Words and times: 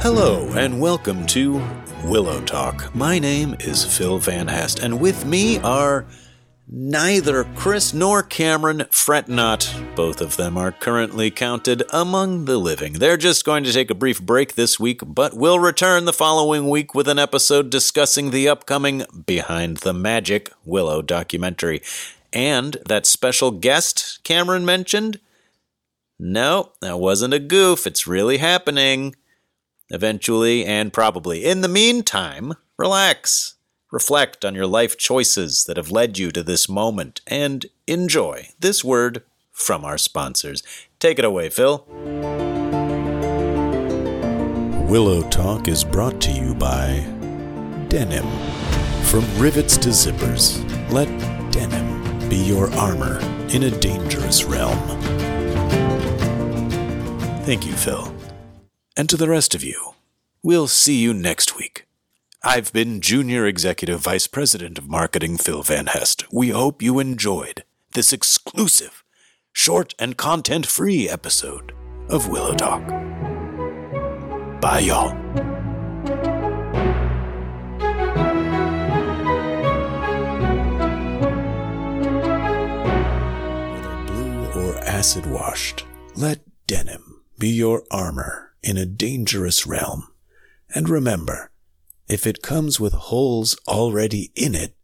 Hello, 0.00 0.48
and 0.52 0.80
welcome 0.80 1.26
to 1.26 1.60
Willow 2.04 2.40
Talk. 2.44 2.94
My 2.94 3.18
name 3.18 3.56
is 3.58 3.84
Phil 3.84 4.18
Van 4.18 4.46
Hest, 4.46 4.78
and 4.78 5.00
with 5.00 5.26
me 5.26 5.58
are 5.58 6.06
neither 6.68 7.42
Chris 7.56 7.92
nor 7.92 8.22
Cameron. 8.22 8.84
Fret 8.90 9.28
not, 9.28 9.74
both 9.96 10.20
of 10.20 10.36
them 10.36 10.56
are 10.56 10.70
currently 10.70 11.32
counted 11.32 11.82
among 11.92 12.44
the 12.44 12.56
living. 12.56 12.94
They're 12.94 13.16
just 13.16 13.44
going 13.44 13.64
to 13.64 13.72
take 13.72 13.90
a 13.90 13.94
brief 13.94 14.22
break 14.22 14.54
this 14.54 14.78
week, 14.78 15.00
but 15.04 15.34
will 15.36 15.58
return 15.58 16.04
the 16.04 16.12
following 16.12 16.68
week 16.68 16.94
with 16.94 17.08
an 17.08 17.18
episode 17.18 17.70
discussing 17.70 18.30
the 18.30 18.48
upcoming 18.48 19.04
Behind 19.26 19.78
the 19.78 19.92
Magic 19.92 20.52
Willow 20.64 21.02
documentary. 21.02 21.82
And 22.32 22.76
that 22.86 23.06
special 23.06 23.50
guest 23.50 24.20
Cameron 24.22 24.64
mentioned? 24.64 25.18
No, 26.18 26.72
that 26.80 26.98
wasn't 26.98 27.34
a 27.34 27.38
goof. 27.38 27.86
It's 27.86 28.06
really 28.06 28.38
happening 28.38 29.14
eventually 29.90 30.64
and 30.64 30.92
probably. 30.92 31.44
In 31.44 31.60
the 31.60 31.68
meantime, 31.68 32.54
relax, 32.78 33.54
reflect 33.92 34.44
on 34.44 34.54
your 34.54 34.66
life 34.66 34.96
choices 34.96 35.64
that 35.64 35.76
have 35.76 35.90
led 35.90 36.18
you 36.18 36.30
to 36.32 36.42
this 36.42 36.68
moment, 36.68 37.20
and 37.26 37.66
enjoy 37.86 38.48
this 38.58 38.82
word 38.82 39.22
from 39.52 39.84
our 39.84 39.98
sponsors. 39.98 40.62
Take 40.98 41.18
it 41.18 41.24
away, 41.24 41.50
Phil. 41.50 41.84
Willow 44.88 45.28
Talk 45.30 45.68
is 45.68 45.84
brought 45.84 46.20
to 46.22 46.30
you 46.30 46.54
by 46.54 47.06
Denim. 47.88 48.26
From 49.04 49.24
rivets 49.38 49.76
to 49.78 49.90
zippers, 49.90 50.62
let 50.90 51.06
denim 51.52 52.28
be 52.28 52.36
your 52.36 52.72
armor 52.74 53.18
in 53.50 53.64
a 53.64 53.70
dangerous 53.70 54.44
realm. 54.44 55.35
Thank 57.46 57.64
you, 57.64 57.74
Phil. 57.74 58.12
And 58.96 59.08
to 59.08 59.16
the 59.16 59.28
rest 59.28 59.54
of 59.54 59.62
you, 59.62 59.94
we'll 60.42 60.66
see 60.66 60.96
you 60.96 61.14
next 61.14 61.56
week. 61.56 61.86
I've 62.42 62.72
been 62.72 63.00
Junior 63.00 63.46
Executive 63.46 64.00
Vice 64.00 64.26
President 64.26 64.78
of 64.78 64.88
Marketing 64.88 65.36
Phil 65.36 65.62
Van 65.62 65.86
Hest. 65.86 66.24
We 66.32 66.48
hope 66.48 66.82
you 66.82 66.98
enjoyed 66.98 67.62
this 67.92 68.12
exclusive, 68.12 69.04
short 69.52 69.94
and 70.00 70.16
content 70.16 70.66
free 70.66 71.08
episode 71.08 71.72
of 72.08 72.28
Willow 72.28 72.56
Talk. 72.56 72.84
Bye, 74.60 74.80
y'all. 74.80 75.14
Whether 83.70 84.04
blue 84.08 84.66
or 84.66 84.78
acid 84.78 85.26
washed, 85.26 85.84
let 86.16 86.40
denim 86.66 87.15
be 87.38 87.48
your 87.48 87.84
armor 87.90 88.54
in 88.62 88.76
a 88.76 88.86
dangerous 88.86 89.66
realm. 89.66 90.08
And 90.74 90.88
remember, 90.88 91.50
if 92.08 92.26
it 92.26 92.42
comes 92.42 92.80
with 92.80 92.92
holes 92.92 93.56
already 93.68 94.32
in 94.34 94.54
it, 94.54 94.76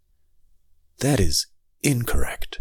that 0.98 1.20
is 1.20 1.47
incorrect. 1.83 2.61